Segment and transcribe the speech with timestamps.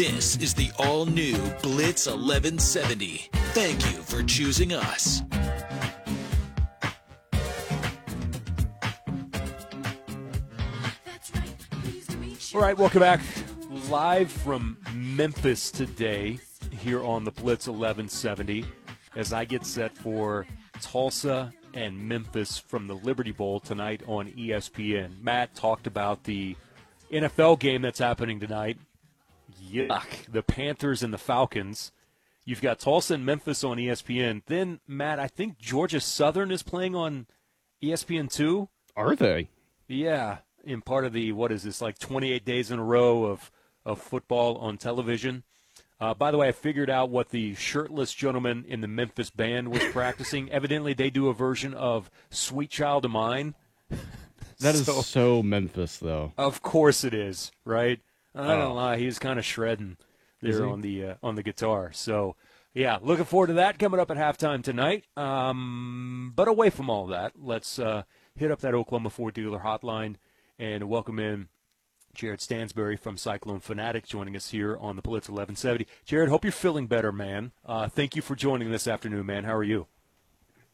[0.00, 3.28] This is the all new Blitz 1170.
[3.52, 5.20] Thank you for choosing us.
[12.54, 13.20] All right, welcome back.
[13.90, 16.38] Live from Memphis today
[16.70, 18.64] here on the Blitz 1170
[19.16, 20.46] as I get set for
[20.80, 25.22] Tulsa and Memphis from the Liberty Bowl tonight on ESPN.
[25.22, 26.56] Matt talked about the
[27.12, 28.78] NFL game that's happening tonight.
[29.60, 30.30] Yuck.
[30.30, 31.92] The Panthers and the Falcons.
[32.44, 34.42] You've got Tulsa and Memphis on ESPN.
[34.46, 37.26] Then, Matt, I think Georgia Southern is playing on
[37.82, 38.68] ESPN 2.
[38.96, 39.50] Are they?
[39.86, 43.50] Yeah, in part of the, what is this, like 28 days in a row of,
[43.84, 45.44] of football on television.
[46.00, 49.68] Uh, by the way, I figured out what the shirtless gentleman in the Memphis band
[49.68, 50.50] was practicing.
[50.50, 53.54] Evidently, they do a version of "Sweet Child of Mine."
[54.60, 56.32] That is so, so Memphis, though.
[56.38, 58.00] Of course it is, right?
[58.34, 58.74] I don't oh.
[58.74, 59.96] lie, he's kind of shredding
[60.40, 61.90] there on the uh, on the guitar.
[61.92, 62.36] So,
[62.72, 65.04] yeah, looking forward to that coming up at halftime tonight.
[65.16, 70.16] Um, but away from all that, let's uh, hit up that Oklahoma Ford dealer hotline
[70.58, 71.48] and welcome in
[72.14, 75.86] Jared Stansbury from Cyclone Fanatic joining us here on the Blitz 1170.
[76.04, 77.52] Jared, hope you're feeling better, man.
[77.64, 79.44] Uh, thank you for joining this afternoon, man.
[79.44, 79.86] How are you?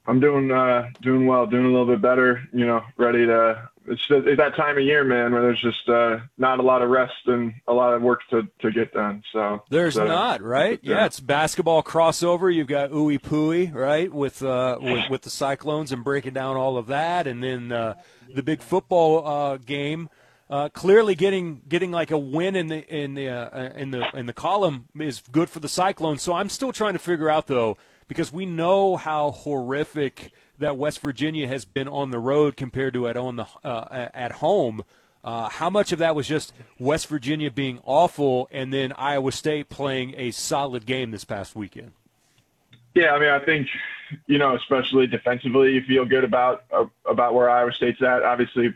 [0.07, 2.43] I'm doing uh, doing well, doing a little bit better.
[2.53, 3.69] You know, ready to.
[3.89, 6.91] It's, it's that time of year, man, where there's just uh, not a lot of
[6.91, 9.23] rest and a lot of work to, to get done.
[9.33, 10.81] So there's not, right?
[10.83, 12.53] Yeah, it's basketball crossover.
[12.53, 16.79] You've got Ooey Pooey, right, with, uh, with with the Cyclones and breaking down all
[16.79, 17.95] of that, and then uh,
[18.34, 20.09] the big football uh, game
[20.49, 24.27] uh, clearly, getting getting like a win in the in the uh, in the in
[24.27, 26.23] the column is good for the Cyclones.
[26.23, 27.77] So I'm still trying to figure out though,
[28.09, 33.09] because we know how horrific that West Virginia has been on the road compared to
[33.09, 34.85] at on the uh, at home.
[35.25, 39.69] Uh, how much of that was just West Virginia being awful, and then Iowa State
[39.69, 41.93] playing a solid game this past weekend?
[42.95, 43.69] Yeah, I mean, I think
[44.27, 48.22] you know, especially defensively, you feel good about uh, about where Iowa State's at.
[48.22, 48.72] Obviously,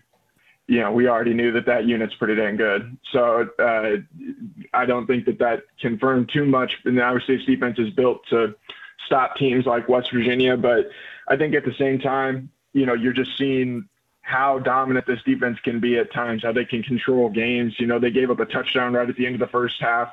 [0.67, 2.97] you know, we already knew that that unit's pretty dang good.
[3.13, 3.97] So uh,
[4.73, 6.73] I don't think that that confirmed too much.
[6.85, 8.55] And Iowa State's defense is built to
[9.07, 10.57] stop teams like West Virginia.
[10.57, 10.91] But
[11.29, 13.89] I think at the same time, you know, you're just seeing
[14.23, 17.75] how dominant this defense can be at times, how they can control games.
[17.79, 20.09] You know, they gave up a touchdown right at the end of the first half.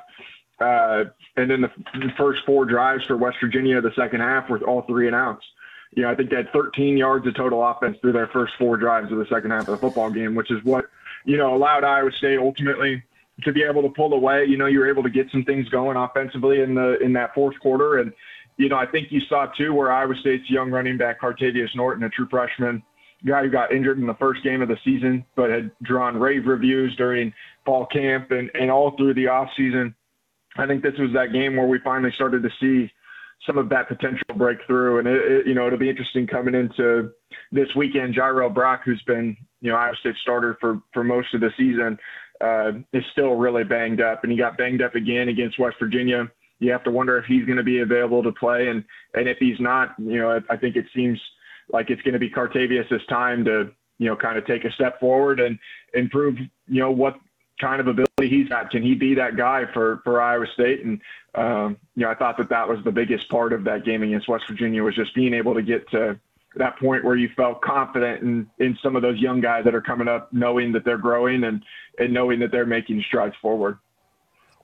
[0.58, 1.04] Uh,
[1.36, 4.82] and then the, the first four drives for West Virginia, the second half, were all
[4.82, 5.46] three and outs
[5.92, 8.76] you know, I think they had 13 yards of total offense through their first four
[8.76, 10.86] drives of the second half of the football game, which is what,
[11.24, 13.02] you know, allowed Iowa State ultimately
[13.42, 14.44] to be able to pull away.
[14.44, 17.34] You know, you were able to get some things going offensively in the in that
[17.34, 17.98] fourth quarter.
[17.98, 18.12] And,
[18.58, 22.04] you know, I think you saw too where Iowa State's young running back Cartevious Norton,
[22.04, 22.82] a true freshman,
[23.26, 26.46] guy who got injured in the first game of the season, but had drawn rave
[26.46, 27.32] reviews during
[27.64, 29.94] fall camp and, and all through the off season.
[30.56, 32.90] I think this was that game where we finally started to see
[33.46, 34.98] some of that potential breakthrough.
[34.98, 37.10] And it, it, you know, it'll be interesting coming into
[37.52, 38.14] this weekend.
[38.14, 41.96] Jirehl Brock, who's been you know Iowa State starter for for most of the season,
[42.40, 46.28] uh, is still really banged up, and he got banged up again against West Virginia.
[46.60, 49.38] You have to wonder if he's going to be available to play, and and if
[49.38, 51.20] he's not, you know, I, I think it seems
[51.72, 54.98] like it's going to be Cartevious' time to you know kind of take a step
[55.00, 55.58] forward and
[55.94, 57.18] improve you know what
[57.60, 58.70] kind of ability he's got.
[58.70, 60.84] Can he be that guy for for Iowa State?
[60.84, 61.00] And
[61.34, 64.28] um, you know, I thought that that was the biggest part of that game against
[64.28, 66.18] West Virginia was just being able to get to
[66.56, 69.80] that point where you felt confident in in some of those young guys that are
[69.80, 71.62] coming up, knowing that they're growing and
[71.98, 73.78] and knowing that they're making strides forward.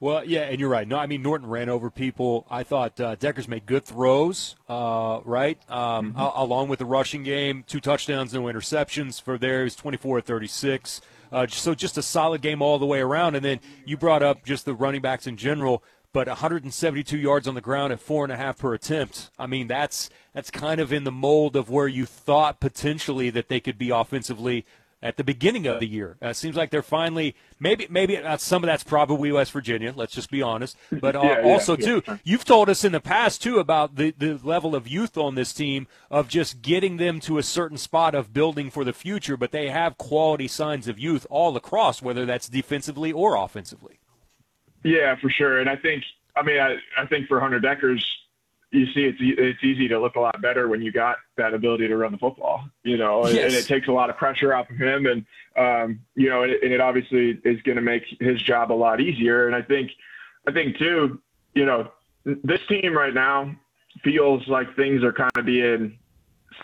[0.04, 0.86] Well, yeah, and you're right.
[0.86, 2.46] No, I mean Norton ran over people.
[2.50, 5.58] I thought uh, Dekkers made good throws, uh, right?
[5.70, 6.20] Um, mm-hmm.
[6.20, 9.60] a- along with the rushing game, two touchdowns, no interceptions for there.
[9.60, 11.00] He was 24 36.
[11.32, 13.34] Uh, so just a solid game all the way around.
[13.34, 15.82] And then you brought up just the running backs in general,
[16.12, 19.30] but 172 yards on the ground at four and a half per attempt.
[19.38, 23.48] I mean, that's that's kind of in the mold of where you thought potentially that
[23.48, 24.66] they could be offensively
[25.04, 26.16] at the beginning of the year.
[26.22, 29.92] Uh, it seems like they're finally maybe maybe uh, some of that's probably West Virginia.
[29.94, 30.76] Let's just be honest.
[30.90, 34.14] But uh, yeah, also yeah, too, you've told us in the past too about the
[34.16, 38.14] the level of youth on this team of just getting them to a certain spot
[38.14, 39.36] of building for the future.
[39.36, 43.98] But they have quality signs of youth all across, whether that's defensively or offensively.
[44.82, 45.60] Yeah, for sure.
[45.60, 46.02] And I think
[46.34, 48.02] I mean I I think for Hunter Dekkers
[48.74, 51.88] you see it's it's easy to look a lot better when you got that ability
[51.88, 53.36] to run the football, you know, yes.
[53.36, 55.24] and, and, it takes a lot of pressure off of him, and
[55.56, 58.74] um, you know, and it, and it obviously is going to make his job a
[58.74, 59.46] lot easier.
[59.46, 59.90] And I think,
[60.48, 61.20] I think too,
[61.54, 61.90] you know,
[62.24, 63.54] this team right now
[64.02, 65.98] feels like things are kind of being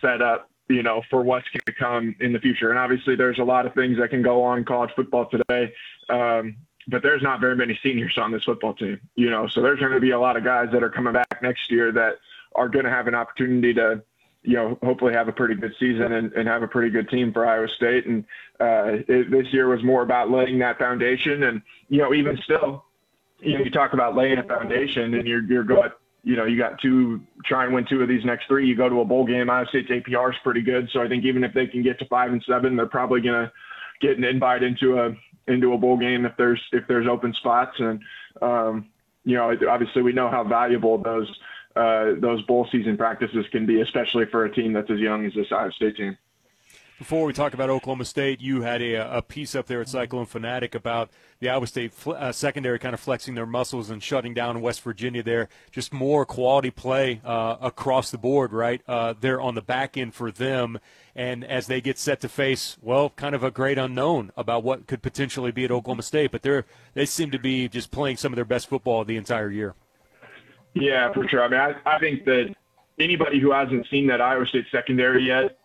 [0.00, 2.70] set up, you know, for what's going to come in the future.
[2.70, 5.72] And obviously, there's a lot of things that can go on in college football today.
[6.08, 6.56] Um,
[6.88, 9.46] but there's not very many seniors on this football team, you know.
[9.46, 11.92] So there's going to be a lot of guys that are coming back next year
[11.92, 12.14] that
[12.54, 14.02] are going to have an opportunity to,
[14.42, 17.32] you know, hopefully have a pretty good season and, and have a pretty good team
[17.32, 18.06] for Iowa State.
[18.06, 18.24] And
[18.58, 21.44] uh, it, this year was more about laying that foundation.
[21.44, 22.84] And you know, even still,
[23.40, 25.90] you know, you talk about laying a foundation, and you're you're going
[26.22, 28.66] you know, you got two, try and win two of these next three.
[28.66, 29.48] You go to a bowl game.
[29.48, 30.88] Iowa State's APR is pretty good.
[30.92, 33.46] So I think even if they can get to five and seven, they're probably going
[33.46, 33.52] to
[34.00, 35.12] get an invite into a,
[35.50, 37.74] into a bowl game if there's, if there's open spots.
[37.78, 38.00] And,
[38.42, 38.88] um,
[39.30, 41.30] you know, obviously we know how valuable those,
[41.76, 45.34] uh, those bowl season practices can be, especially for a team that's as young as
[45.34, 46.18] this Iowa State team.
[47.00, 50.26] Before we talk about Oklahoma State, you had a, a piece up there at Cyclone
[50.26, 51.08] Fanatic about
[51.38, 55.22] the Iowa State uh, secondary kind of flexing their muscles and shutting down West Virginia
[55.22, 55.48] there.
[55.70, 58.82] Just more quality play uh, across the board, right?
[58.86, 60.78] Uh, they're on the back end for them.
[61.16, 64.86] And as they get set to face, well, kind of a great unknown about what
[64.86, 68.30] could potentially be at Oklahoma State, but they're they seem to be just playing some
[68.30, 69.74] of their best football the entire year.
[70.74, 71.42] Yeah, for sure.
[71.44, 72.54] I mean, I, I think that
[72.98, 75.56] anybody who hasn't seen that Iowa State secondary yet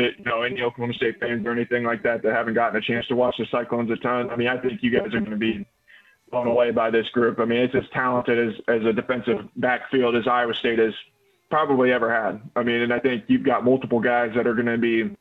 [0.00, 3.06] you know, any Oklahoma State fans or anything like that that haven't gotten a chance
[3.08, 5.36] to watch the Cyclones a ton, I mean, I think you guys are going to
[5.36, 5.66] be
[6.30, 7.38] blown away by this group.
[7.40, 10.94] I mean, it's as talented as, as a defensive backfield as Iowa State has
[11.50, 12.40] probably ever had.
[12.56, 15.16] I mean, and I think you've got multiple guys that are going to be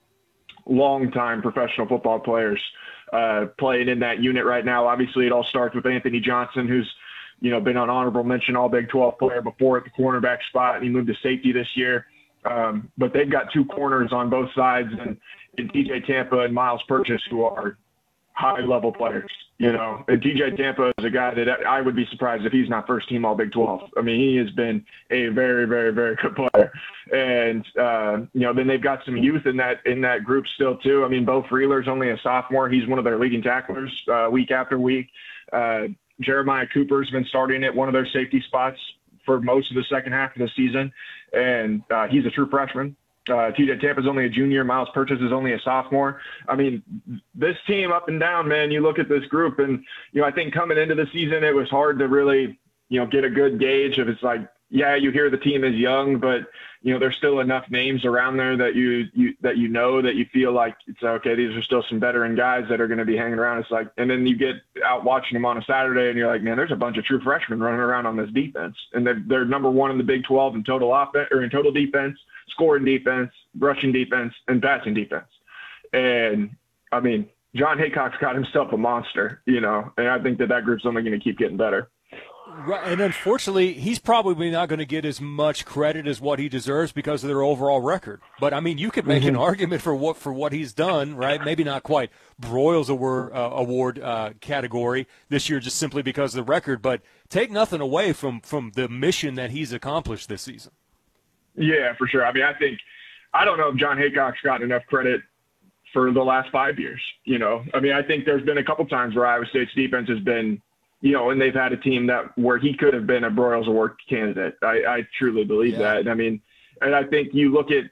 [0.66, 2.62] long-time professional football players
[3.14, 4.88] uh, playing in that unit right now.
[4.88, 6.92] Obviously, it all starts with Anthony Johnson, who's
[7.40, 10.76] you know been on honorable mention All Big 12 player before at the cornerback spot,
[10.76, 12.08] and he moved to safety this year.
[12.50, 15.18] Um, but they've got two corners on both sides, and,
[15.58, 17.78] and TJ Tampa and Myles Purchase, who are
[18.34, 19.32] high level players.
[19.58, 22.86] You know, TJ Tampa is a guy that I would be surprised if he's not
[22.86, 23.90] first team All Big 12.
[23.98, 26.72] I mean, he has been a very, very, very good player.
[27.12, 30.78] And uh, you know, then they've got some youth in that in that group still
[30.78, 31.04] too.
[31.04, 32.70] I mean, Beau Freyler's only a sophomore.
[32.70, 35.08] He's one of their leading tacklers uh, week after week.
[35.52, 35.88] Uh,
[36.22, 38.78] Jeremiah Cooper's been starting at one of their safety spots
[39.28, 40.92] for most of the second half of the season,
[41.34, 42.96] and uh, he's a true freshman.
[43.30, 44.64] Uh, TJ Tampa's only a junior.
[44.64, 46.22] Myles Purchase is only a sophomore.
[46.48, 46.82] I mean,
[47.36, 48.72] this team up and down, man.
[48.72, 49.84] You look at this group, and
[50.14, 52.58] you know, I think coming into the season, it was hard to really,
[52.88, 55.76] you know, get a good gauge of it's like yeah, you hear the team is
[55.76, 56.42] young, but
[56.82, 60.16] you know there's still enough names around there that you you that you know that
[60.16, 61.36] you feel like it's okay.
[61.36, 63.60] These are still some veteran guys that are going to be hanging around.
[63.60, 64.56] It's like, and then you get
[64.86, 67.22] out watching them on a Saturday, and you're like, man, there's a bunch of true
[67.22, 70.56] freshmen running around on this defense, and they're, they're number one in the Big 12
[70.56, 72.18] in total offense or in total defense,
[72.50, 75.28] scoring defense, rushing defense, and passing defense.
[75.94, 76.56] And
[76.92, 80.66] I mean, John Heacock's got himself a monster, you know, and I think that that
[80.66, 81.90] group's only going to keep getting better.
[82.50, 86.50] Right, and unfortunately, he's probably not going to get as much credit as what he
[86.50, 88.22] deserves because of their overall record.
[88.40, 89.30] But I mean, you could make mm-hmm.
[89.30, 91.44] an argument for what for what he's done, right?
[91.44, 92.10] Maybe not quite
[92.42, 96.82] Broyles Award, uh, award uh, category this year, just simply because of the record.
[96.82, 100.72] But take nothing away from from the mission that he's accomplished this season.
[101.56, 102.26] Yeah, for sure.
[102.26, 102.80] I mean, I think
[103.34, 105.22] I don't know if John Heacock's gotten enough credit
[105.94, 107.02] for the last five years.
[107.24, 110.10] You know, I mean, I think there's been a couple times where Iowa State's defense
[110.10, 110.62] has been
[111.02, 113.68] you know, and they've had a team that where he could have been a Broyles
[113.68, 114.58] Award candidate.
[114.62, 115.80] I, I truly believe yeah.
[115.80, 115.98] that.
[116.00, 116.42] And I mean,
[116.82, 117.86] and I think you look at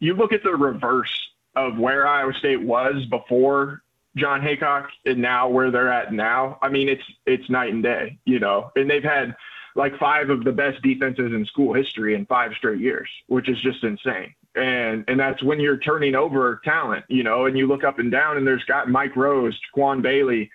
[0.00, 1.12] you look at the reverse
[1.56, 3.82] of where Iowa State was before
[4.16, 6.58] John Heacock and now where they're at now.
[6.62, 8.70] I mean, it's it's night and day, you know.
[8.76, 9.36] And they've had
[9.74, 13.60] like five of the best defenses in school history in five straight years, which is
[13.60, 14.34] just insane.
[14.56, 18.10] And and that's when you're turning over talent, you know, and you look up and
[18.10, 20.50] down and there's got Mike Rose, Quan Bailey,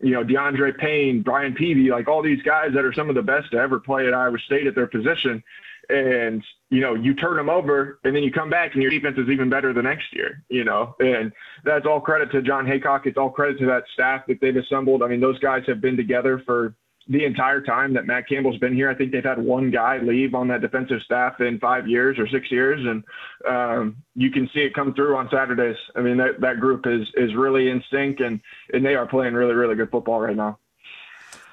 [0.00, 3.22] you know, DeAndre Payne, Brian Peavy, like all these guys that are some of the
[3.22, 5.42] best to ever play at Iowa State at their position.
[5.88, 9.16] And, you know, you turn them over and then you come back and your defense
[9.18, 11.32] is even better the next year, you know, and
[11.64, 13.06] that's all credit to John Heacock.
[13.06, 15.02] It's all credit to that staff that they've assembled.
[15.02, 16.74] I mean, those guys have been together for
[17.08, 18.90] the entire time that Matt Campbell's been here.
[18.90, 22.26] I think they've had one guy leave on that defensive staff in five years or
[22.28, 23.04] six years, and
[23.48, 25.76] um, you can see it come through on Saturdays.
[25.94, 28.40] I mean, that that group is is really in sync, and
[28.72, 30.58] and they are playing really really good football right now.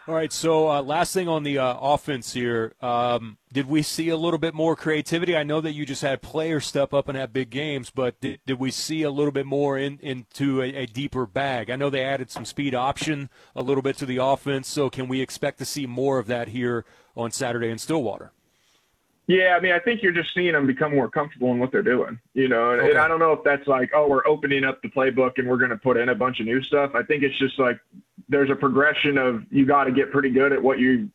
[0.05, 0.33] All right.
[0.33, 2.73] So, uh, last thing on the uh, offense here.
[2.81, 5.37] Um, did we see a little bit more creativity?
[5.37, 8.41] I know that you just had players step up and have big games, but did,
[8.45, 11.69] did we see a little bit more in, into a, a, deeper bag?
[11.69, 14.67] I know they added some speed option a little bit to the offense.
[14.67, 16.83] So, can we expect to see more of that here
[17.15, 18.33] on Saturday in Stillwater?
[19.27, 21.81] Yeah, I mean, I think you're just seeing them become more comfortable in what they're
[21.81, 22.71] doing, you know.
[22.71, 22.89] And, okay.
[22.89, 25.57] and I don't know if that's like, oh, we're opening up the playbook and we're
[25.57, 26.91] going to put in a bunch of new stuff.
[26.93, 27.79] I think it's just like
[28.27, 31.09] there's a progression of you got to get pretty good at what you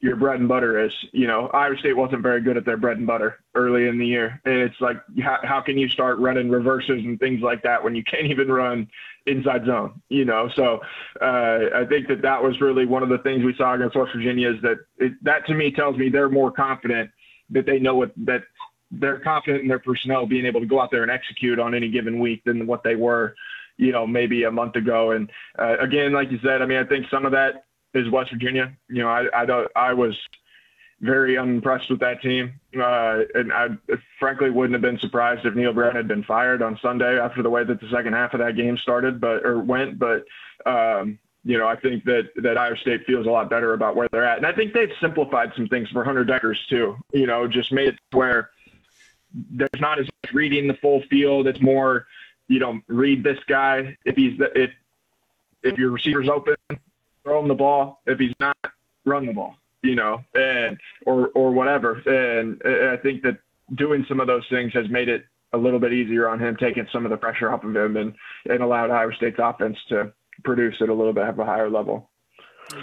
[0.00, 0.92] your bread and butter is.
[1.12, 4.06] You know, Iowa State wasn't very good at their bread and butter early in the
[4.06, 7.82] year, and it's like how, how can you start running reverses and things like that
[7.82, 8.88] when you can't even run
[9.26, 10.00] inside zone?
[10.08, 10.80] You know, so
[11.20, 14.12] uh, I think that that was really one of the things we saw against West
[14.14, 17.10] Virginia is that it, that to me tells me they're more confident
[17.50, 18.42] that they know what that
[18.90, 21.90] they're confident in their personnel being able to go out there and execute on any
[21.90, 23.34] given week than what they were,
[23.76, 25.12] you know, maybe a month ago.
[25.12, 28.30] And uh, again, like you said, I mean, I think some of that is West
[28.30, 28.72] Virginia.
[28.88, 30.16] You know, I I, don't, I was
[31.00, 33.68] very unimpressed with that team, uh, and I
[34.18, 37.50] frankly wouldn't have been surprised if Neal Brown had been fired on Sunday after the
[37.50, 39.98] way that the second half of that game started, but or went.
[39.98, 40.24] But
[40.66, 44.08] um, you know, I think that that Iowa State feels a lot better about where
[44.10, 46.96] they're at, and I think they've simplified some things for Hunter Dekkers too.
[47.12, 48.50] You know, just made it where
[49.50, 51.46] there's not as much reading the full field.
[51.46, 52.06] It's more,
[52.48, 54.70] you know, read this guy if he's if
[55.62, 56.56] if your receiver's open,
[57.22, 58.00] throw him the ball.
[58.06, 58.56] If he's not,
[59.04, 59.56] run the ball.
[59.82, 61.92] You know, and or or whatever.
[62.06, 63.38] And, and I think that
[63.74, 66.86] doing some of those things has made it a little bit easier on him, taking
[66.90, 68.14] some of the pressure off of him, and
[68.48, 70.10] and allowed Iowa State's offense to
[70.42, 72.10] produce at a little bit of a higher level.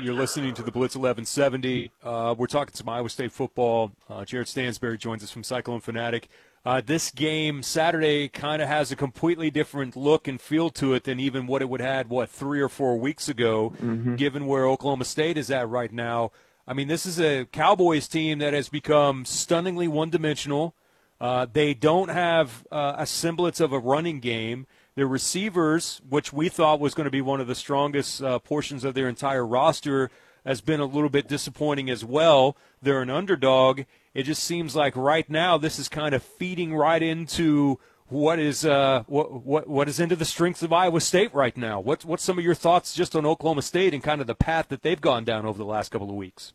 [0.02, 1.92] You're listening to the Blitz 1170.
[2.04, 3.92] Uh, we're talking some Iowa State football.
[4.10, 6.30] Uh, Jared Stansbury joins us from Cyclone Fanatic.
[6.64, 11.06] Uh, this game Saturday kind of has a completely different look and feel to it
[11.06, 13.74] than even what it would had what three or four weeks ago.
[13.82, 14.16] Mm-hmm.
[14.16, 16.32] Given where Oklahoma State is at right now,
[16.68, 20.76] I mean this is a Cowboys team that has become stunningly one-dimensional.
[21.20, 24.68] Uh, they don't have uh, a semblance of a running game.
[24.96, 28.84] Their receivers, which we thought was going to be one of the strongest uh, portions
[28.84, 30.12] of their entire roster,
[30.46, 32.58] has been a little bit disappointing as well.
[32.82, 33.82] They're an underdog.
[34.14, 37.80] It just seems like right now this is kind of feeding right into
[38.10, 41.80] what is uh, what, what what is into the strengths of Iowa State right now.
[41.80, 44.68] What's what's some of your thoughts just on Oklahoma State and kind of the path
[44.68, 46.54] that they've gone down over the last couple of weeks?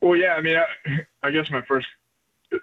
[0.00, 1.88] Well, yeah, I mean, I, I guess my first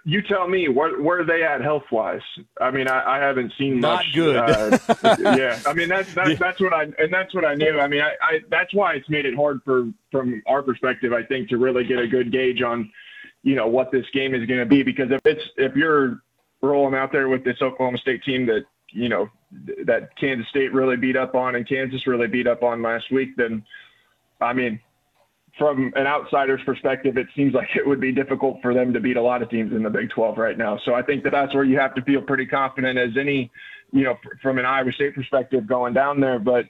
[0.04, 2.20] you tell me where where are they at health wise?
[2.60, 4.14] I mean, I, I haven't seen not much.
[4.14, 4.36] good.
[4.36, 4.78] uh,
[5.18, 7.80] yeah, I mean that's that's, that's what I and that's what I knew.
[7.80, 11.12] I mean, I, I that's why it's made it hard for from our perspective.
[11.12, 12.90] I think to really get a good gauge on,
[13.42, 16.22] you know, what this game is going to be because if it's if you're
[16.60, 19.30] rolling out there with this Oklahoma State team that you know
[19.84, 23.36] that Kansas State really beat up on and Kansas really beat up on last week,
[23.36, 23.64] then
[24.40, 24.80] I mean
[25.58, 29.16] from an outsider's perspective, it seems like it would be difficult for them to beat
[29.16, 30.78] a lot of teams in the Big 12 right now.
[30.84, 33.50] So I think that that's where you have to feel pretty confident as any,
[33.92, 36.38] you know, from an Iowa State perspective going down there.
[36.38, 36.66] But,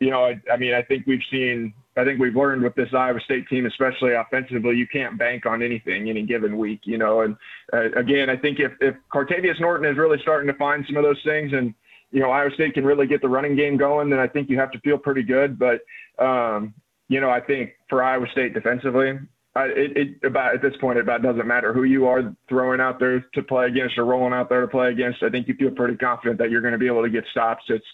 [0.00, 2.88] you know, I, I mean, I think we've seen, I think we've learned with this
[2.92, 7.20] Iowa State team, especially offensively, you can't bank on anything any given week, you know.
[7.20, 7.36] And
[7.72, 11.04] uh, again, I think if, if Cartevious Norton is really starting to find some of
[11.04, 11.74] those things and,
[12.10, 14.58] you know, Iowa State can really get the running game going, then I think you
[14.58, 15.58] have to feel pretty good.
[15.58, 15.80] But,
[16.18, 16.74] um,
[17.08, 19.18] you know, I think for Iowa State defensively,
[19.54, 22.80] I, it, it about at this point it about doesn't matter who you are throwing
[22.80, 25.22] out there to play against or rolling out there to play against.
[25.22, 27.64] I think you feel pretty confident that you're going to be able to get stops.
[27.68, 27.84] It's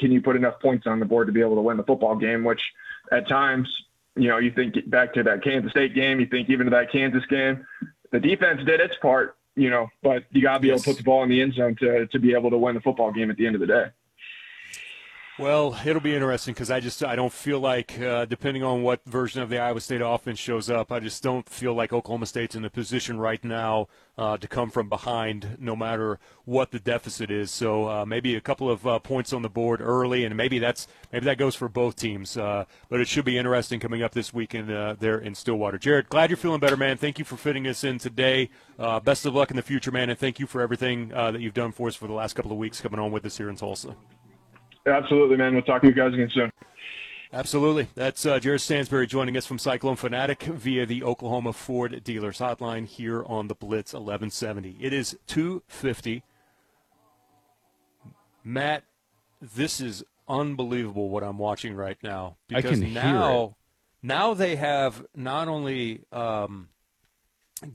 [0.00, 2.16] can you put enough points on the board to be able to win the football
[2.16, 2.42] game?
[2.42, 2.60] Which
[3.12, 3.68] at times,
[4.16, 6.90] you know, you think back to that Kansas State game, you think even to that
[6.90, 7.64] Kansas game,
[8.10, 10.74] the defense did its part, you know, but you got to be yes.
[10.74, 12.74] able to put the ball in the end zone to to be able to win
[12.74, 13.86] the football game at the end of the day.
[15.38, 19.04] Well, it'll be interesting because I just I don't feel like uh, depending on what
[19.04, 22.54] version of the Iowa State offense shows up, I just don't feel like Oklahoma State's
[22.54, 27.30] in a position right now uh, to come from behind, no matter what the deficit
[27.30, 27.50] is.
[27.50, 30.88] So uh, maybe a couple of uh, points on the board early, and maybe that's
[31.12, 32.38] maybe that goes for both teams.
[32.38, 35.76] Uh, but it should be interesting coming up this weekend uh, there in Stillwater.
[35.76, 36.96] Jared, glad you're feeling better, man.
[36.96, 38.48] Thank you for fitting us in today.
[39.04, 41.72] best of luck in the future, man, and thank you for everything that you've done
[41.72, 43.96] for us for the last couple of weeks coming on with us here in Tulsa.
[44.86, 45.54] Absolutely, man.
[45.54, 46.52] We'll talk to you guys again soon.
[47.32, 47.88] Absolutely.
[47.94, 52.86] That's uh, Jared Stansbury joining us from Cyclone Fanatic via the Oklahoma Ford Dealers Hotline
[52.86, 54.76] here on the Blitz 1170.
[54.80, 56.22] It is 250.
[58.44, 58.84] Matt,
[59.42, 63.56] this is unbelievable what I'm watching right now because now,
[64.02, 66.68] now they have not only um,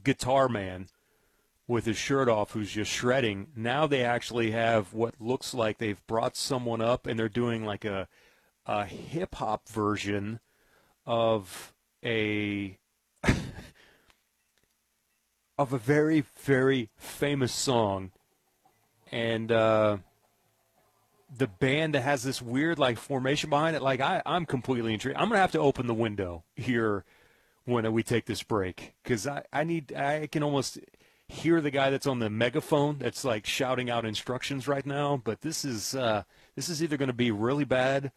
[0.03, 0.87] Guitar Man–
[1.71, 3.47] with his shirt off who's just shredding.
[3.55, 7.85] Now they actually have what looks like they've brought someone up and they're doing like
[7.85, 8.09] a
[8.65, 10.41] a hip hop version
[11.05, 11.73] of
[12.03, 12.77] a
[15.57, 18.11] of a very very famous song
[19.11, 19.97] and uh,
[21.35, 25.17] the band that has this weird like formation behind it like I, i'm completely intrigued
[25.17, 27.03] i'm gonna have to open the window here
[27.65, 30.77] when we take this break because I, I need i can almost
[31.31, 35.21] hear the guy that's on the megaphone that's like shouting out instructions right now.
[35.23, 36.23] But this is uh,
[36.55, 38.11] this is either going to be really bad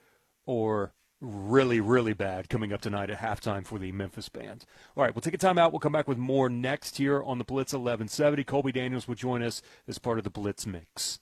[0.47, 4.64] or really, really bad coming up tonight at halftime for the Memphis band.
[4.97, 5.73] All right, we'll take a time out.
[5.73, 8.44] We'll come back with more next here on the Blitz 1170.
[8.44, 11.21] Colby Daniels will join us as part of the Blitz Mix.